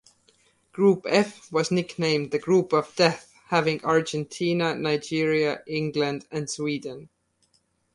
Group 0.73 1.05
F 1.07 1.51
was 1.51 1.69
nicknamed 1.69 2.31
the 2.31 2.39
"Group 2.39 2.73
of 2.73 2.91
Death", 2.95 3.35
having 3.49 3.85
Argentina, 3.85 4.73
Nigeria, 4.73 5.61
England, 5.67 6.25
and 6.31 6.49
Sweden. 6.49 7.09